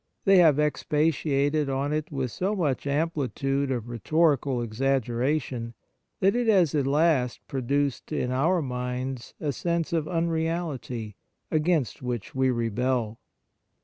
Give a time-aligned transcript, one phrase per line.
[0.25, 5.75] They have expatiated on it with so much ampli tude of rhetorical exaggeration,
[6.21, 11.17] that it has at last produced in our minds a sense of unreality,
[11.51, 13.19] against which we rebel.